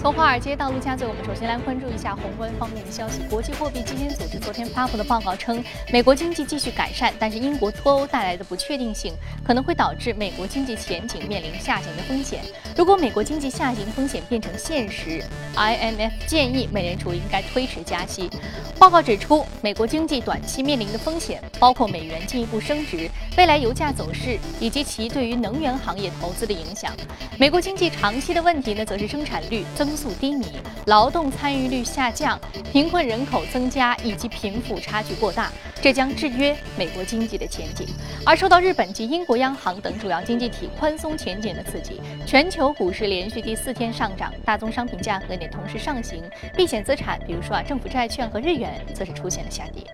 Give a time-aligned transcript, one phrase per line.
[0.00, 3.20] 从华尔街到陆家嘴，我们首先来关注一下宏观方面的消息。
[3.28, 9.12] 国际货币基金组织昨天发布的报告称，美国经济继续改善，但是英国脱欧带来的不确定性
[9.44, 12.40] 可能会导致美国经济前景面临下行的风险。
[12.74, 15.22] 如果美国经济下行风险变成现实
[15.54, 18.30] ，IMF 建议美联储应该推迟加息。
[18.78, 26.96] 报告指出，美国经济短期面临的风险包括美元进一步升值、未来油价走势以及其对于能源行业投资的影响。
[27.36, 29.89] 美国经济长期的问题呢，则是生产率增。
[29.90, 30.46] 增速低迷、
[30.86, 35.50] 劳动参与率下降、贫困人口增加以及贫富差距过大，
[35.82, 37.88] 这将制约美国经济的前景。
[38.24, 46.22] 而受到日本及英国央行等主要经济体宽松前景的刺激，全球股市连续第四天上涨，大宗商品价格也同时上行。
[46.56, 49.84] 避险资产，比如说啊政府债券和日元，则是出现了下跌。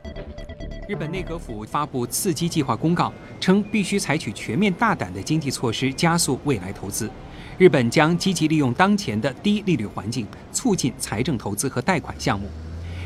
[0.86, 7.10] 日本内阁府发布刺激计划公告，称必须采取全面大胆的经济措施，加速未来投资。
[7.57, 12.49] 日本将积极利用当前的低利率环境，促进财政投资和贷款项目。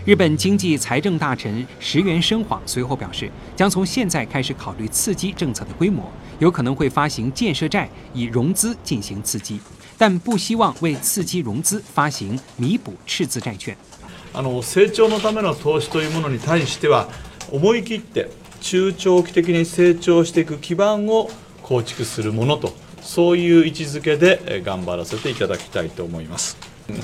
[0.05, 6.03] 日本经济财政大臣石原伸晃随后表示，将从现在开始考虑刺激政策的规模，
[6.37, 9.59] 有可能会发行建设债以融资进行刺激，
[9.97, 13.75] 但不希望为刺激融资发行弥补赤字债券。
[14.31, 17.09] あの成長のための投資というものに対しては、
[17.51, 18.29] 思い切って
[18.61, 21.31] 中長期的に成長していく基盤を
[21.63, 22.75] 構築するものと。
[23.02, 26.56] そういう位置づけで頑張らせていただきたいと思います。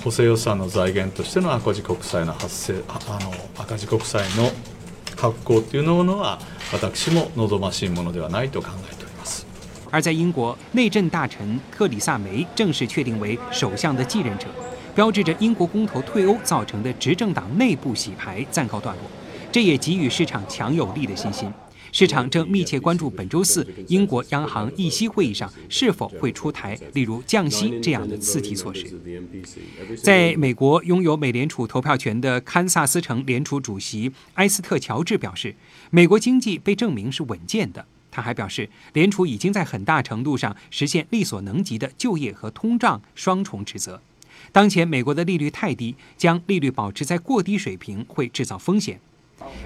[0.03, 4.51] 補正予算の財源としての赤字国債の発生あの赤字国債の
[5.17, 6.41] 発行というのは
[6.73, 9.47] 私も望ましいものではないと考えております。
[9.93, 14.49] 而在英国，内政大臣特里萨梅正式确定为首相的继任者，
[14.95, 19.03] 标志着英国公投退欧造成的执政党内部洗牌暂告段落，
[19.53, 21.51] 这也给予市场强有力的信心。
[21.92, 28.93] 市场正密切关注本周四英国央行议息会议上是否会出台例如降息这样的刺激措施。
[30.03, 35.55] 在美国，拥有美联储投票权的堪萨斯城联储主席埃斯特乔治表示，
[35.91, 37.87] 美国经济被证明是稳健的。
[38.11, 44.00] 他还表示，联储已经在很大程度上实现力所能及的就业和通胀双重职责。
[44.53, 49.00] 当前美国的利率太低，将利率保持在过低水平会制造风险。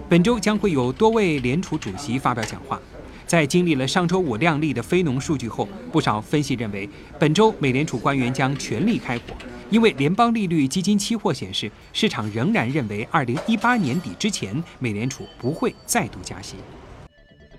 [0.09, 2.81] 本周将会有多位联储主席发表讲话。
[3.27, 9.25] 在经历了上周五亮丽的非农数据后，不少分析认为，本周美联储官员将全力开火，
[9.71, 16.57] 因为联邦利率基金期货显示，市场仍然认为2018年底之前，美联储不会再度加息。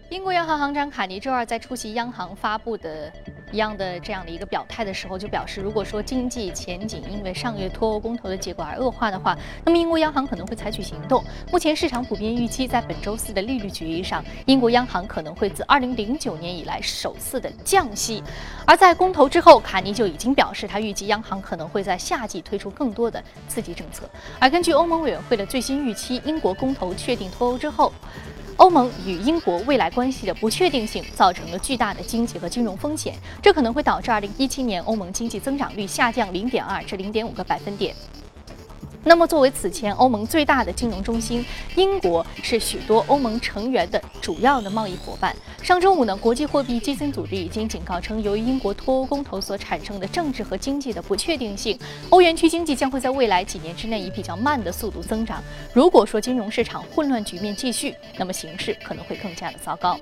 [0.09, 3.09] 英国央行行长卡尼周二在出席央行发布的
[3.51, 11.23] 一样的这样的一个表态的时候，就表示，如果说经济前景因为上月脱欧公投的结果而恶化的话，那么英国央行可能会采取行动。
[11.51, 18.23] 目前市场普遍预期，在本周四的利率决议上，英国央行可能会自2009年以来首次的降息。
[18.65, 24.09] 而在公投之后，卡尼就已经表示，他预计央行可能会在夏季推出更多的刺激政策。
[24.39, 27.91] 而根据欧盟委员会的最新预期，英国公投确定脱欧之后。
[28.61, 37.95] 欧盟与英国未来关系的不确定性，造成了巨大的经济和金融风险，这可能会导致2017年欧盟经济增长率下降0.2至0.5个百分点。
[39.03, 41.43] 那么，作为此前欧盟最大的金融中心，
[41.75, 45.35] 英国是许多欧盟成员的主要的贸易伙伴。
[45.63, 51.77] 上周五呢，国际货币基金组织已经警告称，由于英国脱欧公投所产生的政治和经济的不确定性，
[52.11, 55.43] 欧元区经济将会在未来几年之内以比较慢的速度增长。
[55.73, 59.99] 如果说金融市场混乱局面继续，那么形势可能会更加的糟糕。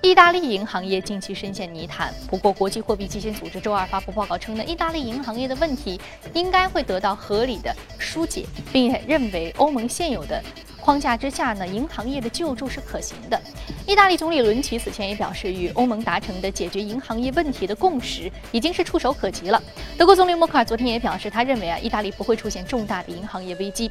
[0.00, 6.00] 意大利银行业近期深陷泥潭，不过国际货币基金组织周二发布报告称呢，意大利银行业的问题
[6.34, 10.42] 应该会得到合理的疏解，并且认为欧盟现有的
[10.80, 13.40] 框架之下呢，银行业的救助是可行的。
[13.86, 19.62] 意大利总理伦齐此前也表示，与欧盟达成的解决银行业问题的共识已经是触手可及了。
[19.96, 23.90] 德国总理默克尔昨天也表示，他认为啊，意大利不会出现重大的银行业危机。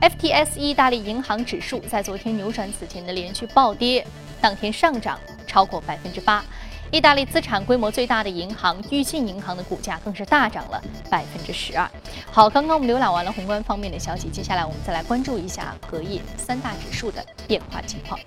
[0.00, 4.06] FTS 意大利银行指数在昨天扭转此前的连续暴跌，
[4.40, 5.18] 当天上涨。
[5.44, 6.42] 超过百分之八，
[6.92, 11.90] 意大利资产规模最大的银行裕信银行的股价更是大涨了百分之十二。
[12.30, 18.20] 好，刚刚我们浏览完了宏观方面的消息，接下来我们再来关注一下隔夜三大指数的变化情况。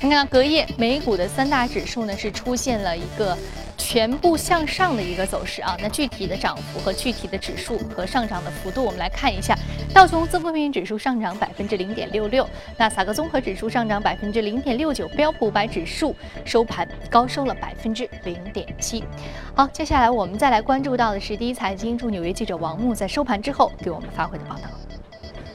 [0.00, 3.38] 那，隔夜美股的三大指数呢是出现了一个。
[3.82, 9.58] 全部向上的一个走势啊，那具体的涨幅和具体的指数和上涨的幅度，我们来看一下。
[9.92, 12.48] 道琼斯工业指数上涨百分之零点六六，
[12.78, 16.14] 纳斯达克综合指数上涨百分之零点六九，标普五百指数
[16.44, 19.02] 收盘高收了百分之零点七。
[19.52, 24.62] 好，接下来我们再来关注到的是第一财经驻纽约记者王木在收盘之后给我们发回的报道。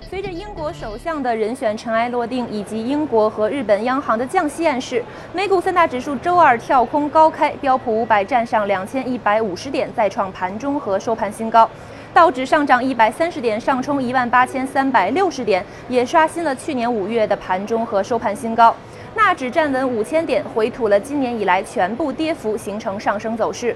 [0.09, 5.03] 随着英国首相的人选尘埃落定，以及英国和日本央行的降息暗示，
[5.33, 11.69] 美股三大指数周二跳空高开，标普五百站上两千一百五十点，再创盘中和收盘新高。
[12.15, 18.73] 道指上涨一百三十点，上冲一万八千三百六十点，也刷新了去年五月的盘中和收盘新高。
[19.13, 23.75] 纳指站稳五千点，回吐了今年以来全部跌幅，形成上升走势。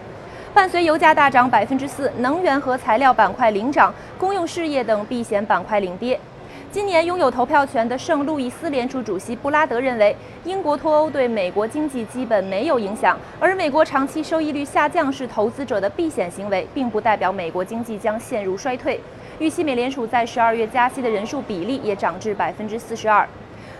[0.54, 6.18] 伴随油价大涨百分之四，能源和材料板块领涨，公用事业等避险板块领跌。
[6.72, 19.00] 今年拥有投票权的圣路易斯联储主席布拉德认为，英国脱欧对美国经济基本没有影响，而美国长期收益率下降是投资者的避险行为，并不代表美国经济将陷入衰退。
[19.40, 23.28] 预期美联储在十二月加息的人数比例也涨至百分之四十二。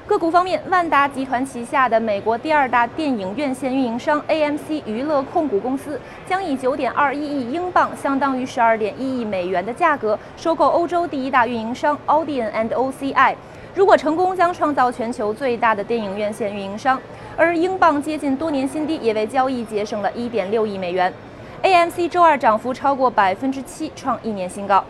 [0.10, 13.36] 个股方面，万达集团旗下的美国第二大电影院线运营商 AMC 娱乐控股公司将以九点二一亿英镑，相当于十二点一亿美元的价格收购欧洲第一大运营商 Audion and OCI。
[13.76, 17.00] 如果成功，将创造全球最大的电影院线运营商。
[17.38, 21.14] 而英镑接近多年新低，也为交易节省了一点六亿美元。
[21.62, 24.84] AMC 周二涨幅超过百分之七，创一年新高。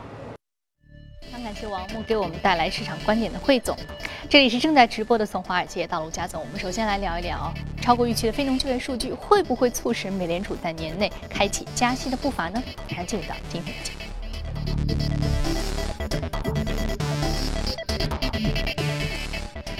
[1.21, 3.75] 非常感谢王木给我们带来市场观点的汇总。
[4.29, 12.63] 这里是正在直播的从华尔街到陆家总，我们首先来聊一聊超过预期的非农就业数据会不会促使美联储在年内开启加息的步伐呢？
[12.89, 13.91] 马上进入到今天的节
[15.53, 15.58] 目。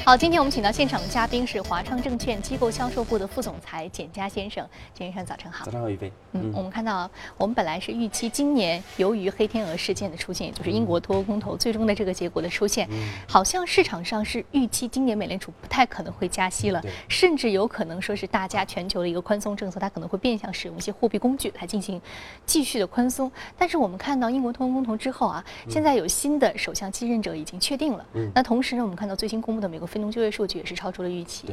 [0.09, 4.67] 好，今天我们请到现场的嘉宾是华创证券机构销售部的副总裁简佳先生。
[4.91, 5.63] 简先生，早晨好。
[5.65, 6.11] 早上好，宇飞。
[6.31, 7.07] 嗯，我们看到，
[7.37, 12.89] 我们本来是预期今年由于黑天鹅事件的出现，也就是英国脱欧公投最终的这个结果的出现，
[13.27, 22.01] 好像市场上是预期今年美联储不太可能会加息了，甚至有可能说是大家全球的一个宽松政策，它可能会变相使用一些货币工具来进行
[22.47, 23.31] 继续的宽松。
[23.55, 28.03] 但是我们看到英国脱欧公投之后啊，现在有新的首相继任者已经确定了。
[28.15, 28.31] 嗯。
[28.33, 31.43] 那同时呢，我们看到最新公布的美国非农就业数据也是超出了预期。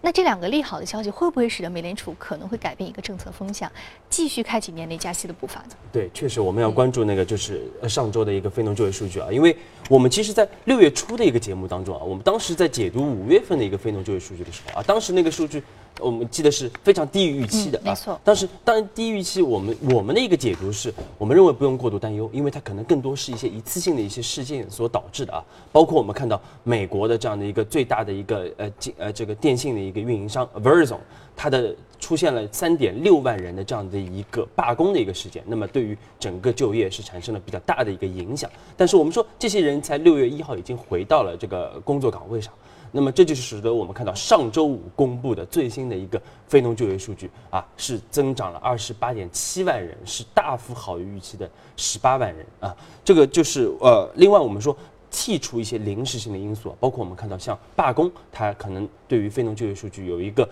[0.00, 3.70] 那这两个利好的消息会不会使得美联储可能会改变一个政策风向，
[4.08, 5.76] 继续开启年内加息的步伐呢？
[5.92, 9.54] 对，确实我们要关注那个就是上周的一个非农就业数据啊，因为
[9.90, 15.62] 我们其实，在六月初的一个节目当中啊，我们当时在解读五月份的一个非农就业数据的时候啊，当时那个数据。
[15.98, 18.18] 我们记得是非常低于预期的，没错。
[18.24, 25.44] 但是当然低于预期，我们我们的一个解读是，我们认为不用过度担忧，因为它可能更多是一些一次性的一些事件所导致的啊。
[25.72, 30.98] 包括我们看到美国的这样的一个最大的一个呃呃这个电信的一个运营商 Verizon，
[31.36, 38.50] 它的出现了三点六万人的这样的一个罢工的一个事件，那么对于整个就业是产生了比较大的一个影响。
[38.76, 42.52] 但是我们说，这些人才六月一号已经回到了这个工作岗位上。
[42.92, 52.76] 那么这就是使得我们看到上周五公布的最新的一个非农就业数据啊，是增长了二十八点七万人，是大幅好于预期的十八万人啊。
[53.04, 54.76] 这个就是呃，另外我们说
[55.12, 60.48] 剔除一些临时性的因素，包括我们看到像罢工，它可能对于非农就业数据有一个。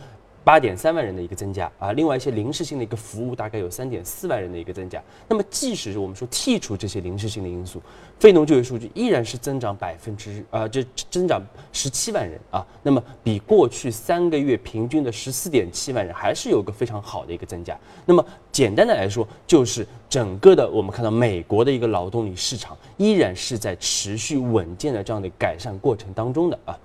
[0.48, 4.98] 八点三万人的一个增加啊，另外一些临时性的一个服务大概有三点四万人的一个增加。
[5.28, 7.82] 那么，即使是我们说剔除这些临时性的因素，
[8.18, 12.66] 非农就业数据依然是增长百分之啊，这增长十七万人啊。
[12.82, 17.78] 那么，比过去三个月平均的十四点七万人还是有个非常好的一个增加。
[18.06, 26.78] 那么，简单的来说，就是整个的我们看到美国的一个劳动力市场依然是在持续稳健的这样的改善过程当中的啊。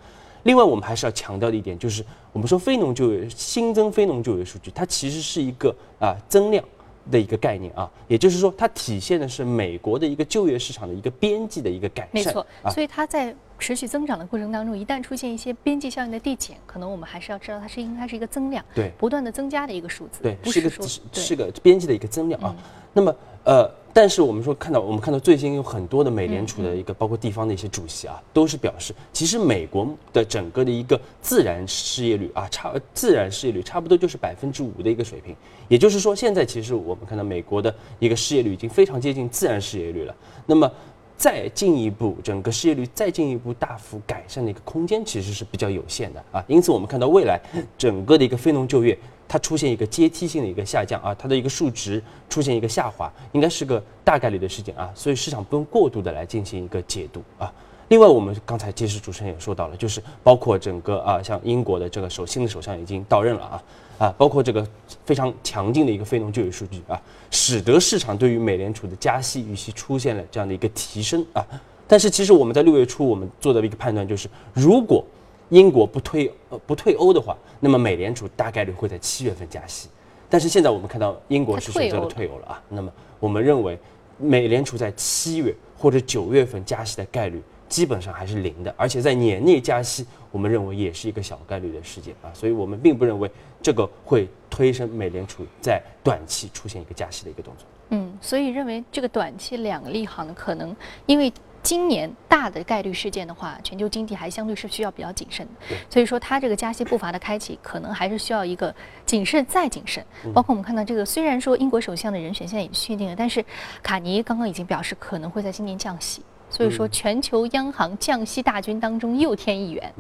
[0.44, 6.64] 另外，我们还是要强调的一点就是，我们说非农就业新增非农就业数据，它其实是一个啊增量
[7.10, 12.10] 的一个概念啊，也就是说，它体现的是美国的一个就业市场的一个边际的一个改善。
[12.12, 20.70] 没错，所以它在持续增长的过程当中，一旦出现一些边际效应的递减，可能我们还是要知道它是应该是一个增量，对，不断的增加的一个数字，对，是个
[21.14, 22.56] 是个边际的一个增量啊。
[22.92, 23.16] 那么
[23.46, 23.70] 呃。
[23.96, 35.36] 但是我们说看到，我们看到最近有很多的美联储的一个，包括地方的一些主席啊，都是表示，其实美国的整个的一个自然失业率啊，差自然失业率差不多就是百分之五的一个水平。
[35.68, 40.16] 也就是说，现在其实我们看到美国的一个失业率已经非常接近自然失业率了。
[40.48, 40.70] 那么
[41.16, 46.44] 再进一步，整个失业率再进一步大幅改善的一个空间其实是比较有限的啊。
[46.48, 47.40] 因此，我们看到未来
[47.78, 48.98] 整个的一个非农就业。
[49.28, 57.52] 它出现一个阶梯性的一个下降啊，它的一个数值出现一个下滑，应该是个大概率的事件啊，所以市场不用过度的来进行一个解读啊。
[57.90, 63.64] 另外，我们刚才其实主持人也说到了，就是包括整个啊，像英国的这个首新的首相已经到任了啊
[64.00, 64.66] 啊，包括这个
[65.06, 67.00] 非常强劲的一个非农就业数据啊，
[67.30, 71.46] 使得市场对于美联储的加息预期出现了这样的一个提升啊。
[71.86, 75.06] 但是，其实我们在六月初我们做的一个判断就是，如果
[75.54, 79.88] 英国不退呃不退欧的话，那么美联储大概率会在七月份加息。
[80.28, 83.78] 但是现在我们看到英国是选择了退欧了啊，那么我们认为
[84.18, 93.30] 美联储在七月或者九月份加息的概率基本上还是零的，而且在年内加息，我们认为也是一个小概率的事件啊，所以我们并不认为
[93.62, 97.68] 这个会推升美联储在短期出现一个加息的一个动作。
[97.90, 101.32] 嗯，所以认为这个短期两个利好呢，可能因为。
[101.64, 110.06] 今年大的概率事件的话，全球经济还相对是需要比较谨慎的，所以说它这个加息步伐的开启，可能还是需要一个谨慎再谨慎。
[110.34, 113.44] 包括我们看到这个，虽然说英国首相的人选现在已经确定了，但是
[113.82, 119.94] 卡尼刚刚已经表示可能会在今年降息，所以说全球央行降息大军当中又添一员。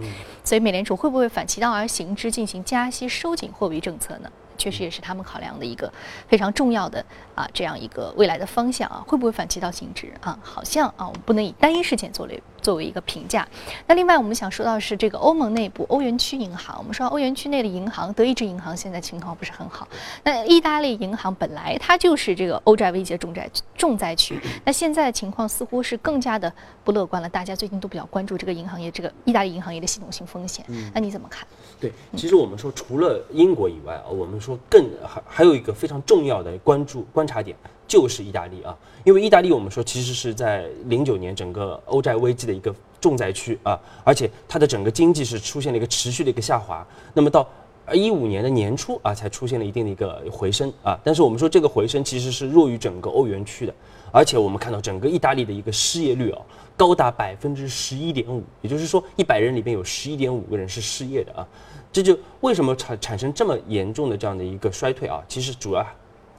[0.43, 4.29] 所以美联储会不会反其道而行之，进行加息收紧货币政策呢？
[4.57, 5.91] 确实也是他们考量的一个
[6.27, 7.03] 非常重要的
[7.35, 10.37] 啊这样一个未来的方向啊，会不会反其道行之啊？
[10.41, 13.47] 好像啊，我们不能以单一事件作为作为一个评价。
[13.87, 19.87] 那另外我们想说到是这个欧盟内部欧元区银行，我们说欧元区内的银行，德意志银行现在情况不是很好。
[20.23, 26.51] 那意大利银行本来它就是这个欧债危机的重灾重灾区，那现在的情况似乎是更加的
[26.83, 27.27] 不乐观了。
[27.27, 30.65] 大家最近都比较关注这个银行业，这个意大利银行业的系统性风险。
[30.93, 31.45] 那你怎么看？
[31.83, 38.73] 对，其实我们说除了英国以外啊，我们说更还还有一个非常重要的关注观察点就是意大利啊，
[39.03, 47.45] 因为意大利我们说其实是在零九年整个欧债危机的一个重灾区啊，而且它的整个经济是出现了一个持续的一个下滑，那么到
[47.91, 53.73] 一五年的年初啊才出现了一定的一个回升啊，但是我们说这个回升其实是弱于整个欧元区的，
[54.11, 56.41] 而且我们看到整个意大利的一个失业率啊。
[56.75, 61.47] 高达百分之十一点五，也就是说，一百人里边有十一点五个人是失业的啊，
[61.91, 65.23] 这就为什么产产生这么严重的这样的一个衰退啊？
[65.27, 65.85] 其实主要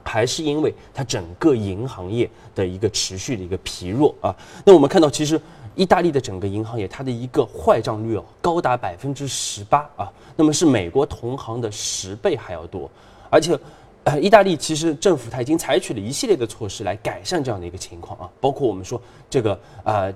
[0.03, 4.35] 还是因为它整个银行业的一个持续的一个疲弱啊。
[4.65, 5.39] 那我们看到，其实
[5.75, 12.89] 意大利的整个银行业它的一个坏账率哦，高达百分之十八啊，那么是美国同行的十倍还要多，
[13.29, 13.59] 而且。
[14.05, 19.01] 呃，意大利其实政府它已经采取了一系列的措施来改善这样的一个情况啊，包括我们说
[19.31, 20.13] 这个啊，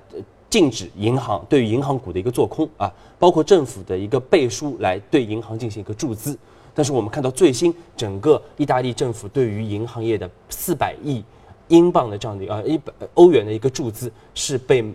[0.47, 6.37] 禁止银行对于银行股的一个做空啊，包括政府的一个背书来对银行进行一个注资。
[6.75, 11.23] 但是我们看到最新整个意大利政府对于银行业的四百亿
[11.69, 14.85] 英镑的这样的啊一百欧元的一个注资是被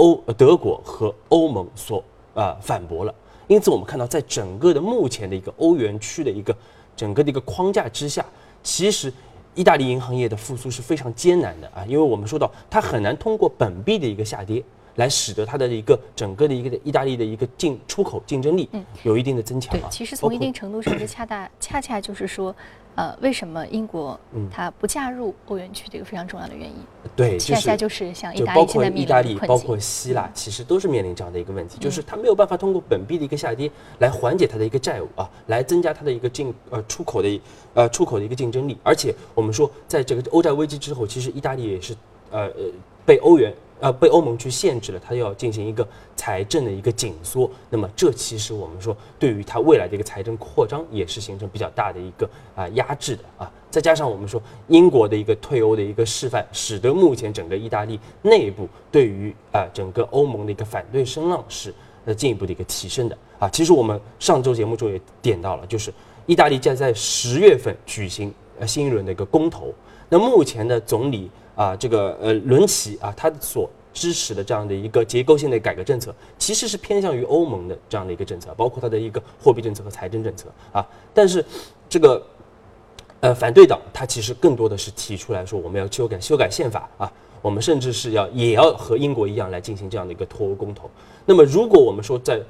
[0.00, 2.02] 欧德国和欧盟所
[2.34, 3.14] 啊反驳了。
[3.48, 6.56] 因此我们看到在整个的目前的一个欧元区的一个
[6.96, 8.24] 整个的一个框架之下。
[8.62, 9.12] 其实，
[9.54, 14.62] 意大利银行业的复苏是非常艰难的啊，因为我们说到它很难通过本币的一个下跌，
[15.00, 18.68] 来使得它的一个整个的一个意大利的一个进出口竞争力
[19.02, 19.88] 有一定的增强啊。
[19.88, 22.54] 对，其实从一定程度上，这恰大 恰恰就是说。
[22.96, 24.18] 呃，为什么英国
[24.50, 25.86] 它不加入欧元区？
[25.88, 26.74] 这个非常重要的原因。
[27.14, 37.40] 对，恰恰就是像意大利现在面临的包括希腊，其实都是面临这样的一个问题，就是它没有办法通过本币的一个下跌来缓解它的一个债务啊，来增加它的一个进呃出口的
[37.74, 38.76] 呃出口的一个竞争力。
[38.82, 41.94] 而且我们说，在这个欧债危机之后，其实意大利也是
[42.32, 42.64] 呃呃
[43.06, 43.54] 被欧元。
[43.80, 53.50] 呃，被欧盟去限制了，它要进行一个财政的一个紧缩，那么这其实我们说对于它未来的一个财政扩张也是形成比较大的一个啊压制的啊。
[53.70, 61.72] 再加上我们说英国的一个退欧的一个示范，使得目前整个意大利内部对于啊整个欧盟的一个反对声浪是
[62.04, 63.48] 呃进一步的一个提升的啊。
[63.48, 65.90] 其实我们上周节目中也点到了，就是
[66.26, 69.72] 意大利将在十月份举行呃新一轮的一个公投，
[70.08, 71.30] 那目前的总理。
[71.60, 80.88] 啊，这个呃，伦齐啊，他所支持的这样的一个结构性的改革政策，其实是偏向于欧盟的这样的一个政策，包括它的一个货币政策和财政政策啊。
[81.12, 81.44] 但是，
[81.86, 82.26] 这个
[83.20, 87.12] 呃，反对党他其实更多的是提出来说，我们要修改修改宪法啊，
[87.42, 90.88] 我们甚至是要也要和英国一样来进行这样的一个脱欧公投。
[91.26, 92.40] 那么，如果我们说在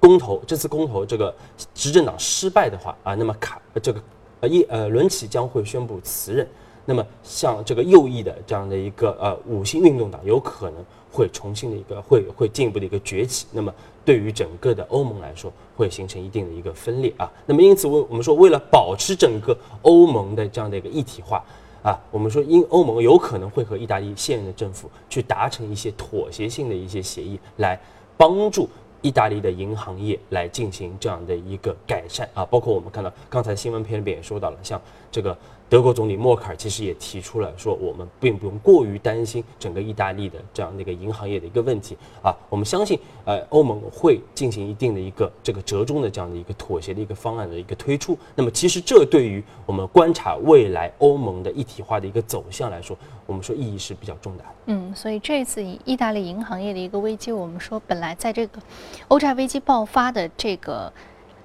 [0.00, 1.32] 公投这次公投这个
[1.72, 4.02] 执政党失败的话啊，那么卡这个
[4.40, 6.44] 呃一呃伦齐将会宣布辞任。
[6.90, 13.46] 那么，像这个右翼的这样的一个呃五星运动党，有可能会重新的一个会会进一步的一个崛起。
[13.52, 13.72] 那么，
[14.04, 17.30] 对于整个的欧盟来说，会形成一定的一个分裂啊。
[17.46, 21.44] 那么，因此为我们说，为了保持整个欧盟的这样的一个一体化
[21.84, 27.80] 啊，我们说，因欧盟有可能会和意大利现任的政府去达成一些妥协性的一些协议，来
[28.16, 28.68] 帮助
[29.00, 32.44] 意大利的银行业来进行这样的一个改善啊。
[32.46, 34.82] 包括我们看到刚才新闻片里边也说到了，像
[35.12, 35.38] 这个。
[35.70, 42.34] 德国总理默克尔其实也提出了说，我们并不用过于担心整个意大利的这样的一个银行业的一个问题啊。
[42.48, 48.18] 我们相信，呃，欧盟会进行一定的一个这个折中的这样的一个妥协的一个方案的一个推出。
[48.34, 54.54] 那么，其实这对于我们观察未来欧盟的一体化的一个走向来说，我们说意义是比较重大的。
[54.66, 58.60] 嗯，所以这次以意大利银行业的一个危机，我们说本来在这个
[59.06, 60.92] 欧债危机爆发的这个。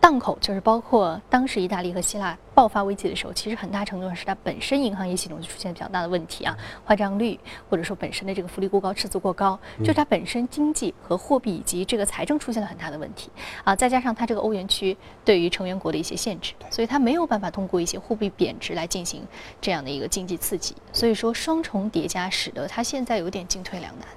[0.06, 13.32] 档口，就是包括当时意大利和希腊爆发危机的时候，其实很大程度上是它本身银行业系统就出现比较大的问题啊，坏账率或者说本身的这个福利过高、赤字过高，就是它本身经济和货币以及这个财政出现了很大的问题。
[13.64, 19.24] 啊，再加上它这个欧元区对于成员国的一些限制，所以它没有办法通过一些货币贬值来进行
[19.60, 24.08] 这样的一个经济刺激，所以说双重叠加使得它现在有点进退两难。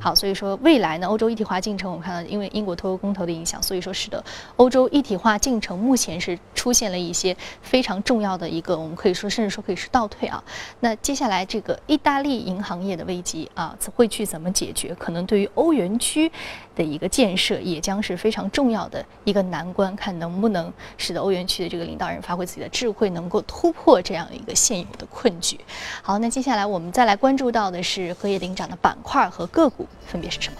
[0.00, 4.22] 好，所以说未来呢，欧洲一体化进程，我们看到因为英国脱欧公投的影响，所以说使得
[4.56, 10.42] 欧洲一体化进程目前是出现了一些非常重要的一个，我们可以说甚至说可以是倒退啊。
[10.80, 14.94] 那接下来这个意大利银行业的危机啊，会去怎么解决？
[14.96, 16.30] 可能对于欧元区
[16.74, 25.58] 的一个建设也将是非常重要的一个难关，看能不能使得欧元区的这个领导人发挥自己的智慧，能够突破这样一个现有的困局。
[26.02, 29.75] 好，那接下来我们再来关注到的是隔夜领涨的板块和个股。
[30.06, 30.58] 分别是什么？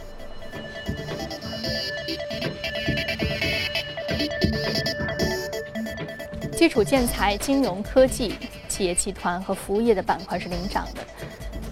[6.57, 8.35] 基础建材、金融科技、
[8.69, 11.03] 企业集团和服务业的板块是领涨的。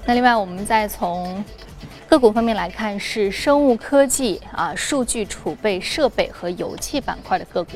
[0.06, 1.42] 那另外，我们再从
[2.06, 7.72] 个股方面来看，是生物科技啊、数据储备设备和油气板块的个股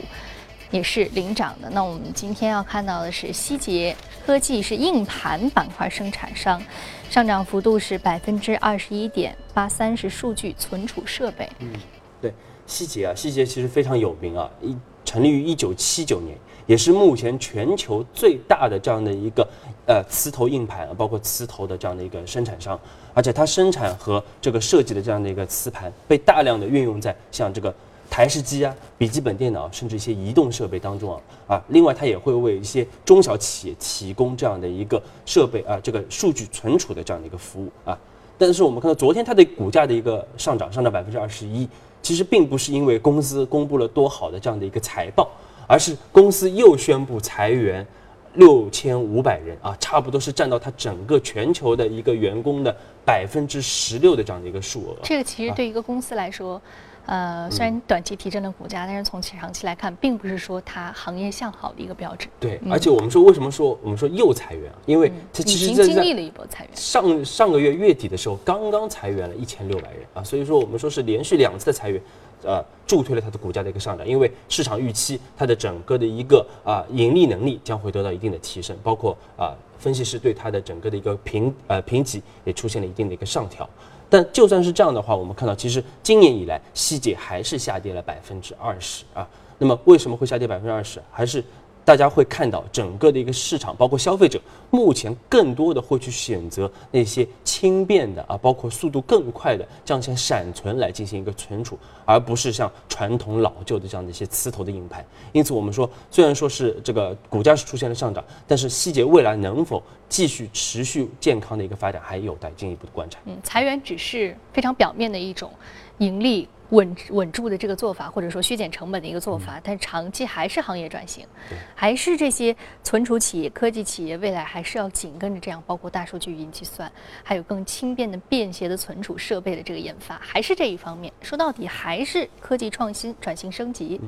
[0.71, 1.71] 也是领涨的。
[1.71, 3.97] 那我们今天要看到的是希捷
[4.29, 6.63] 科技，是硬盘板块生产商。
[7.09, 11.49] 上涨幅度是百分之二十一点八三，是数据存储设备。
[11.61, 11.73] 嗯，
[12.21, 12.31] 对，
[12.67, 19.49] 希捷啊，希捷其实非常有名啊，一成立于一九七九年，也是目前全球最大的这样的一个
[19.87, 22.79] 呃磁头硬盘，包括磁头的这样的一个生产商，
[23.15, 27.75] 而且它生产和这个设计的这样的一个磁盘被大量的运用在像这个。
[28.11, 31.21] 台式机啊，笔记本电脑，甚至一些移动设备当中啊
[31.55, 37.97] 啊，另外它也会为一些中小企业提供这样的一个设备啊，这个数据存储的这样的一个服务啊。
[38.37, 41.69] 但是我们看到昨天它的股价的一个上涨，上涨百分之二十一，
[42.03, 45.29] 其实并不是因为公司公布了多好的这样的一个财报，
[45.67, 47.87] 而是公司又宣布裁员
[48.35, 52.75] 六千五百人啊，差不多是占到它整个全球的一个员工的
[53.05, 54.97] 百分之十六的这样的一个数额。
[55.03, 56.61] 这个其实对一个公司来说。
[57.09, 62.29] 呃，虽然短期提振了股价，但是从长期来看，并不是说它行业向好的一个标志。
[62.39, 64.71] 对，而且我们说为什么说我们说又裁员？
[64.85, 66.73] 因为它其实经历了一波裁员。
[66.75, 72.03] 上上个月月底的时候，刚刚裁员了一千六百人啊，所以说我们说是连续两次的裁员，
[72.43, 74.07] 呃，助推了它的股价的一个上涨。
[74.07, 83.67] 因为市场预期它的整个的一个啊盈利能力将会得到一定的提升，包括啊分析师对它的整个的一个评呃评级也出现了一定的一个上调。
[84.11, 89.29] 但就算是这样的话，我们看到其实今年以来，西姐还是下跌了百分之二十啊。
[89.59, 91.03] 那么为什么会下跌百分之二十？
[91.11, 91.43] 还是？
[91.89, 105.03] 大家会看到整个的一个市场，包括消费者，目前更多的会去选择那些轻便的啊，包括速度更快的这样一些闪存来进行一个存储，而不是像传统老旧的这样的一些磁头的硬盘。
[105.33, 113.19] 因此，我们说，虽然说是这个股价是出现了上涨，但是细节未来能否继续持续健康的一个发展，还有待进一步的观察。
[113.25, 115.51] 嗯，裁员只是非常表面的一种
[115.99, 116.49] 盈利。
[116.71, 121.27] 稳稳住的这个做法，或者说削减成本的一个做法，但长期还是行业转型，
[121.75, 131.11] 还是这些存储企业、科技企业未来还是要紧跟着这样，包括大数据、云计算，还有更轻便的、便携的存储设备的这个研发，还是这一方面。
[131.23, 133.99] 说到底，还是科技创新、转型升级。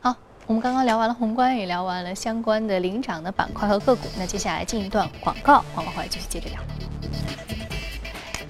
[0.00, 0.12] 好，
[0.48, 6.58] 我们刚刚聊完了宏观，也聊完了相关的领涨的板块和个股，那接下来进一段广告，广告回来继续接着聊。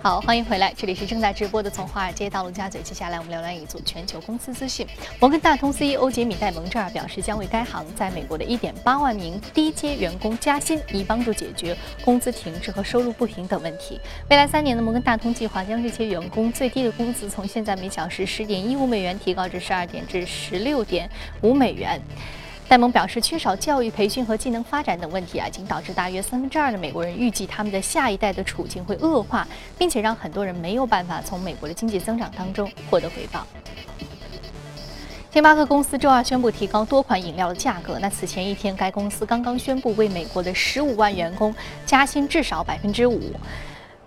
[0.02, 2.80] 好，欢迎回来，这里是正在直播的从华尔街到陆家嘴。
[2.80, 4.86] 接下来我们聊聊一组全球公司资讯。
[5.18, 14.00] 摩根大通 CEO 杰米戴蒙这儿表示，将为该行在美国的1.8万名低阶员工加薪，以帮助解决工资停滞和收入不平等问题。
[14.30, 22.00] 未来三年的摩根大通计划将这些员工最低的工资从现在每小时10.15美元提高至12点至16.5美元。
[22.70, 29.44] 戴蒙表示，缺少教育培训和技能发展等问题啊，已经导致大约三分之二的美国人预计他们的下一代的处境会恶化，
[29.76, 33.44] 并且让很多人没有办法从美国的经济增长当中获得回报。
[35.32, 37.98] 星巴克公司周二宣布提高多款饮料的价格。
[37.98, 41.52] 那此前一天，该公司刚刚宣布为美国的十五万员工
[41.84, 43.20] 加薪至少百分之五。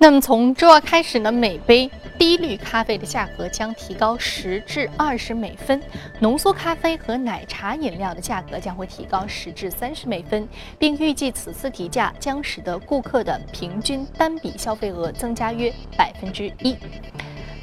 [0.04, 1.90] 那么从周二开始呢，每杯
[2.20, 5.82] 低滤咖啡的价格将提高十至二十美分，
[6.20, 10.46] 浓缩咖啡和奶茶饮料的价格将会提高十至三十美分，
[10.78, 16.76] 并预计此次提价将使得顾客的平均单笔消费额增加约百分之一。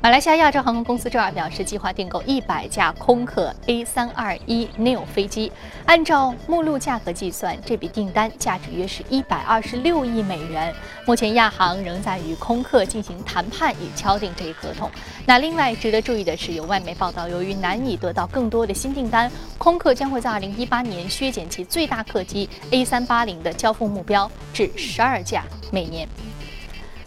[0.03, 5.53] 马来西亚亚洲航空公司周二表示，计划订购一百架空客 A321neo 飞机。
[5.85, 10.75] 按照目录价格计算，这笔订单价值约是一百二十六亿美元。
[11.05, 14.91] 目前，亚航仍在与空客进行谈判，以敲定这一合同。
[15.27, 26.09] 那另外值得注意的是，有外媒报道，由于难以得到更多的新订单，空客将会在二零一八年削减其最大客机 A380 的交付目标至十二架每年。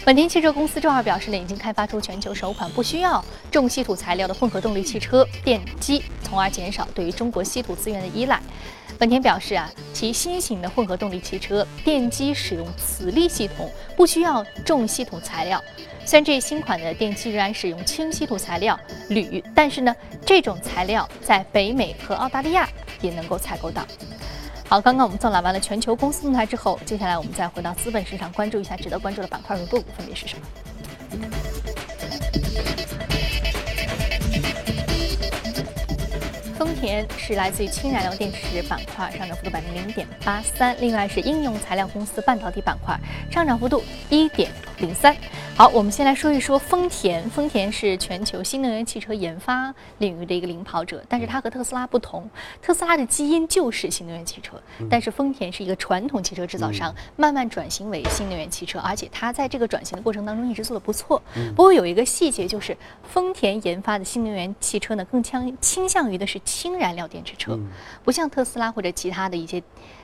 [0.05, 8.41] 本田汽车公司周二表示呢，已经开发出全球首款不需要重稀土材料的混合动力汽车电机，从而减少对于中国稀土资源的依赖。
[8.99, 15.63] 本田表示啊，其新型的混合动力汽车电机使用磁力系统，不需要重稀土材料。
[16.05, 22.67] 虽然这新款的电机仍然使用轻稀土材料铝，但是呢，这种材料在北美和澳大利亚
[22.99, 23.87] 也能够采购到。
[24.73, 31.52] 好，刚刚我们纵览完了全球公司动态之后，接下来我们再回到资本市场，关注一下值得关注的板块和个股分别是什么。
[36.63, 42.97] 丰田是来自于氢燃料电池板块，上涨幅度百分之零点八三；另外是应用材料公司半导体板块，
[43.29, 45.13] 上涨幅度一点零三。
[45.57, 47.29] 好，我们先来说一说丰田。
[47.29, 52.27] 丰田是全球新能源汽车研发领域的一个领跑者，但是它和特斯拉不同，
[52.61, 54.53] 特斯拉的基因就是新能源汽车，
[54.89, 61.21] 但是丰田是一个传统汽车制造商，慢慢转型为新能源汽车，而且它在这个转型的过程当中一直做得不错。
[61.57, 67.59] 不过有一个细节就是，丰田研发的新能源汽车呢，更倾倾向于的是氢燃料电池车，
[68.03, 69.61] 不像特斯拉或者其他的一些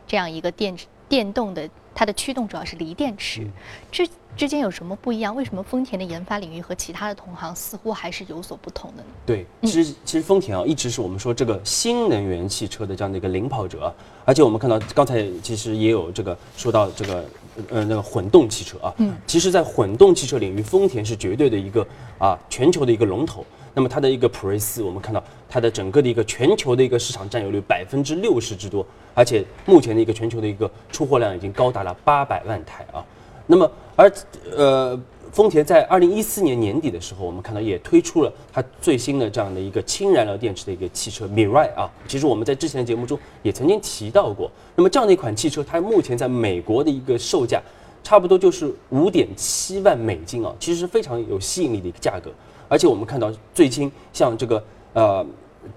[0.08, 0.76] 这样一个电
[1.08, 3.48] 电动的，它的驱动主要是锂电池。
[3.92, 5.36] 这之间有什么不一样？
[5.36, 9.10] 为什么丰田的研发领域和其他的同行似乎还是有所不同的呢？
[9.28, 13.94] 对，其实其实丰田啊，一直是我们说这个新能源汽车的这样的一个领跑者，
[14.26, 17.26] 而且我们看到刚才其实也有这个说到这个
[17.70, 21.86] 呃那个混动汽车啊，嗯，其实，在混动汽车领域，丰田是绝对的一个
[22.18, 23.46] 啊全球的一个龙头。
[23.72, 28.86] 那么它的一个普锐斯，我们看到它的整个的一个全球的一个市场占有率百分之六十之多，
[29.16, 33.04] 而且目前的一个全球的一个出货量已经高达了八百万台啊。
[33.48, 34.12] 那么，而
[34.56, 35.00] 呃，
[35.32, 41.92] 丰田在二零一四年年底的时候，我们看到也推出了它最新的这样的一个氢燃料电池的一个汽车 Mirai 啊。
[42.08, 44.52] 其实我们在之前的节目中也曾经提到过。
[44.76, 47.60] 那么这样的一款汽车，它目前在美国的一个售价
[48.04, 52.32] 差不多就是五点七万美金啊，其实是非常有吸引力的一个价格。
[52.68, 54.64] 而且我们看到最近像这个
[55.00, 55.26] 呃。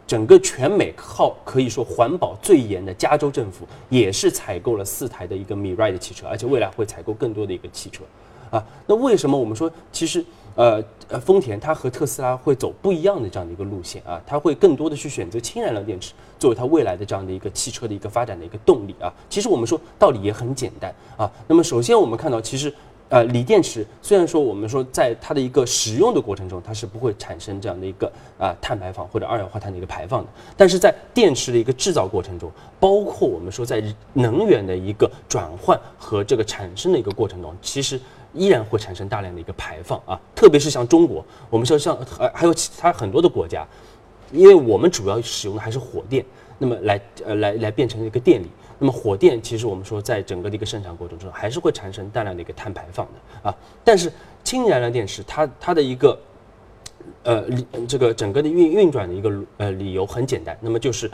[0.07, 8.05] 整个全美靠可以说环保最严的加州政府也是采购了四台的一个 m i r i 的汽车，而且未来会采购更多的一个汽车，
[8.51, 14.23] 啊，那为什么我们说其实呃呃丰田它和特斯拉会走不一样的这样的一个路线啊？
[14.25, 19.13] 它会更多的去选择氢燃料电池作为它未来的这样的一个汽车的一个发展的一个动力啊？
[19.29, 21.31] 其实我们说道理也很简单啊。
[21.49, 22.73] 那么首先我们看到其实。
[23.13, 38.01] 呃，锂电池虽然说我们说在它的一个使用的过程中，它是不会产生这样的一个啊碳排放或者二氧化碳的一个排放的，但是在电池的一个制造过程中，包括我们说在能源的一个转换和这个产生的一个过程中，其实
[38.33, 43.69] 依然会产生大量的一个排放啊，特别是像中国，我们说像还还有其他很多的国家，
[44.33, 46.25] 因为我们主要使用的还是火电，
[46.57, 48.47] 那么来呃来来变成一个电力。
[48.83, 53.57] 那么火电其实我们说，在整个的一个生产过程中，还是会产生大量的一个碳排放的啊。
[53.85, 56.19] 但是氢燃料电池，它它的一个
[57.23, 57.45] 呃
[57.87, 61.09] 这个整个的运运转的一个呃理由很简单，那么就是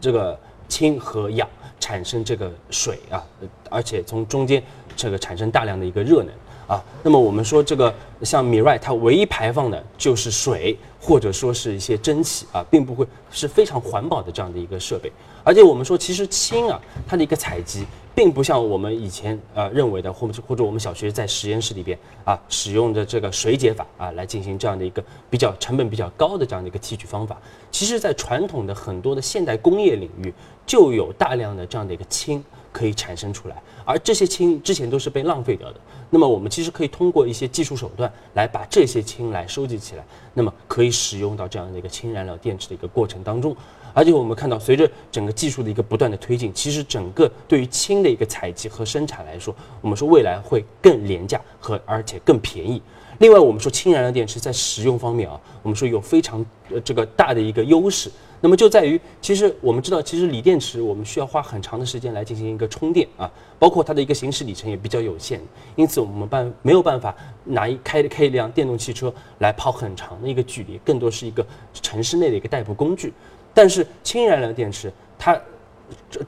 [0.00, 1.48] 这个氢和氧
[1.80, 3.26] 产生这个水啊，
[3.68, 4.62] 而且从中间
[4.94, 6.32] 这个产生大量的一个热能
[6.68, 6.80] 啊。
[7.02, 7.92] 那么我们说这个
[8.22, 15.10] 像米 i 它唯一排放的就是水或者说是一些蒸汽啊，并不会是非常环保的这样的一个设备。
[15.42, 27.40] 而且我们说，其实氢啊，它的一个采集，并不像我们以前呃认为的，或者或者我们小学在实验室里边啊使用的这个水解法啊来进行这样的一个比较成本比较高的这样的一个提取方法。
[27.70, 30.32] 其实，在传统的很多的现代工业领域，
[30.66, 35.80] 就有大量的这样的一个氢可以产生出来，而这些氢之前都是被浪费掉的。
[36.08, 40.04] 那么我们其实可以通过一些技术手段来把这些氢来收集起来，
[40.34, 43.56] 那么可以使用到这样的一个氢燃料电池的一个过程当中。
[43.92, 52.80] 而且我们看到，随着整个技术的一个不断的推进，其实整个对于氢的一个采集和生产来说，我们说未来会更廉价和而且更便宜。
[53.18, 58.10] 另外，我们说氢燃料电池在使用方面啊，我们说有非常呃这个大的一个优势。
[58.40, 65.40] 那么就在于，其实我们知道，其实锂电池我们需要花很长的时间来进行一个充电啊，包括它的一个行驶里程也比较有限，
[65.76, 73.12] 因此我们办没有办法拿一开开一辆电动汽车来跑很长的一个距离，更多是一个城市内的一个代步工具。
[73.52, 75.38] 但是氢燃料电池它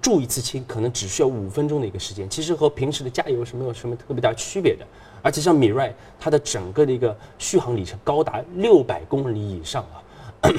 [0.02, 4.84] 注一次氢可能只需要五分钟的一个时间，其实和平时的加油是没有什么特别大区别的。
[5.22, 10.50] 而且像米 i 它的整个的一个续航里程高达六百公里以上啊，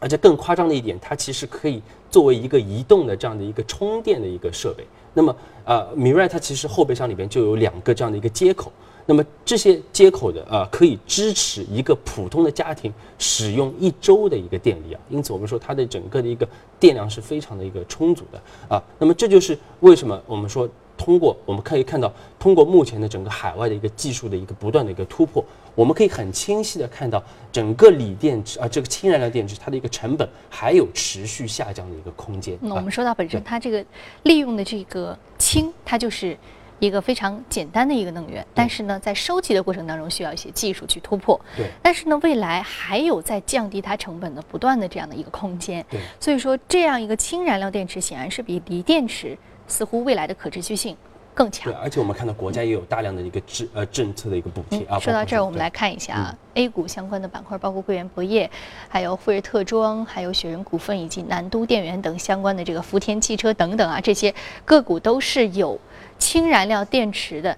[0.00, 4.84] 而且更夸张的一点，它其实可以作为一个移动的这样的一个充电的一个设备。
[5.14, 8.72] 那么，呃，米 i 它其实后备箱里边就有两个这样的一个接口。
[9.06, 18.80] 那么这些接口的呃，可以支持一个普通的家庭使用一周的一个电力啊，因此我们说它的整个的一个电量是非常的一个充足的啊。
[18.98, 25.44] 那么这就是为什么我们说通过我们可以看到，通过目前的整个海外的一个技术的一个不断的一个突破，
[25.80, 32.58] 我们可以很清晰的看到整个锂电池啊，这个氢燃料电池它的一个成本还有持续下降的一个空间。
[32.60, 33.82] 那我们说到本身它这个
[34.24, 36.36] 利用的这个氢，它就是。
[36.80, 41.38] 一个非常简单的一个能源，但是呢，在收集的过程当中需要一些技术去突破。
[41.54, 41.66] 对。
[41.82, 45.84] 但是呢，未来还有在降低它成本的不断的这样的一个空间。
[45.90, 46.00] 对。
[46.18, 50.96] 所以说，这样一个氢燃料电池显然是比锂电池似乎未来的可持续性
[51.40, 51.72] 更强。
[51.72, 54.98] 对，而且我们看到国家也有大量的一个政呃政策的一个补贴啊。
[54.98, 58.50] 说到这儿，我们来看一下啊，A 股相关的板块，包括贵源博业、
[58.88, 64.34] 还有富瑞特装、还有雪人股份以及南都电源等相关的这个福田汽车等等啊，这些
[64.66, 65.80] 个股都是有。
[66.18, 67.56] 氢燃料电池的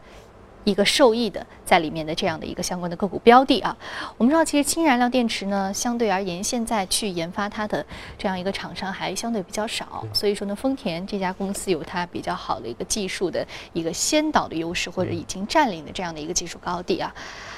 [0.62, 3.77] 一个受益的在里面的这样的一个相关的个股标的啊，
[4.18, 7.85] 我们知道其实氢燃料电池呢，相对而言现在去研发它的
[8.18, 17.14] 这样一个厂商还相对比较少，所以说呢，丰田这家公司有它比较好的一个技术的一个先导的优势，或者已经占领的这样的一个技术高地啊。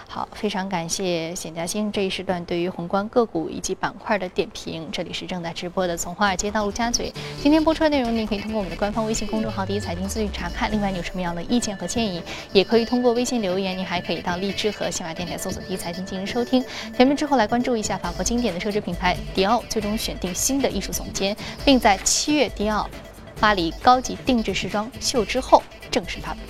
[0.06, 4.88] 好，非常感谢冼嘉兴这一时段对于宏观个股以及板块的点评。
[4.92, 7.12] 这里是正在直播的从华尔街到陆家嘴。
[7.42, 10.70] 今天播出的内容，您可以通过我们的官方微信公众号“第一财经资讯”查看。
[10.70, 13.76] 另外，你有什么样的意见和建议，也可以通过微信留言。
[13.76, 16.60] 你还还可以到荔枝和喜马电台搜索“第一财经”进行收听。
[16.96, 22.90] 前面之后来关注一下法国经典的奢侈品牌迪奥，最终选定新的艺术总监，并在七月迪奥
[23.38, 26.40] 巴黎高级定制时装秀之后正式发布。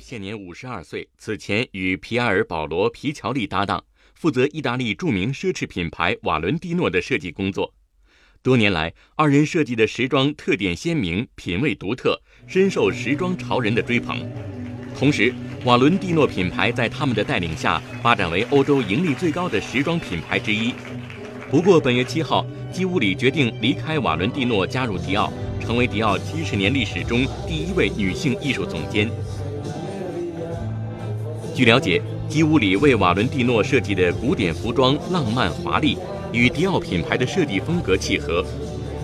[0.00, 7.74] 现年五十二岁，此前与皮埃尔·保罗·皮乔利搭档，负责意大利著名奢侈品牌瓦伦蒂诺的设计工作。
[8.44, 14.18] 多年来，二人设计的时装特点鲜明，品味独特，深受时装潮人的追捧。
[14.94, 15.32] 同时，
[15.64, 20.74] 瓦伦蒂诺品牌在他们的带领下发展为欧洲盈利最高的时装品牌之一。
[21.50, 29.10] 不过，本月七号，基乌里决定离开瓦伦蒂诺，加入迪奥，成为迪奥七十年历史中第一位女性艺术总监。
[31.54, 35.96] 据了解，基乌里为瓦伦蒂诺设计的古典服装浪漫华丽，
[36.34, 38.44] 与迪奥品牌的设计风格契合。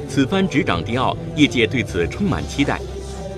[0.08, 2.80] 此番执掌迪奥，业界对此充满期待。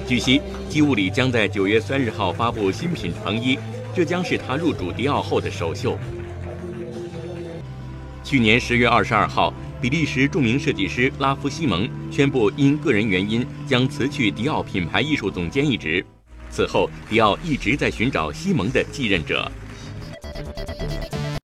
[0.08, 3.58] 据悉，基物里将在九月三日号发布新品成衣，
[3.94, 5.98] 这将是他入主迪奥后的首秀。
[8.24, 16.02] 去年十月二十二号，比利时著名设计师拉夫西蒙宣布因个人原因将辞去迪奥品牌艺术总监一职。
[16.50, 19.50] 此后，迪奥一直在寻找西蒙的继任者。